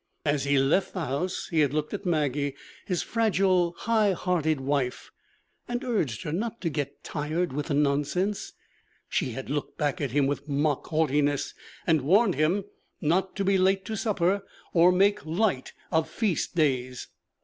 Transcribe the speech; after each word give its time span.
As 0.25 0.45
he 0.45 0.57
left 0.57 0.95
the 0.95 1.05
house 1.05 1.49
he 1.49 1.59
had 1.59 1.75
looked 1.75 1.93
at 1.93 2.07
Maggie, 2.07 2.55
his 2.87 3.03
fragile, 3.03 3.75
high 3.77 4.13
hearted 4.13 4.59
wife, 4.59 5.11
and 5.67 5.83
urged 5.83 6.23
her 6.23 6.31
not 6.31 6.59
to 6.61 6.71
get 6.71 7.03
tired 7.03 7.53
with 7.53 7.67
the 7.67 7.75
nonsense. 7.75 8.53
She 9.09 9.33
had 9.33 9.51
looked 9.51 9.77
back 9.77 10.01
at 10.01 10.09
him 10.09 10.25
with 10.25 10.49
mock 10.49 10.87
haughtiness 10.87 11.53
and 11.85 12.01
warned 12.01 12.33
him 12.33 12.63
not 12.99 13.35
to 13.35 13.45
be 13.45 13.59
late 13.59 13.85
to 13.85 13.95
supper, 13.95 14.41
or 14.73 14.91
make 14.91 15.23
light 15.23 15.71
of 15.91 16.09
feast 16.09 16.55
days. 16.55 17.07